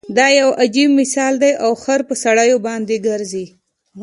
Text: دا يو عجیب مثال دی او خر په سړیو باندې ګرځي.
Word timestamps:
دا 0.17 0.27
يو 0.39 0.49
عجیب 0.63 0.89
مثال 1.01 1.33
دی 1.43 1.51
او 1.63 1.71
خر 1.83 1.99
په 2.09 2.15
سړیو 2.23 2.57
باندې 2.67 2.95
ګرځي. 3.07 3.45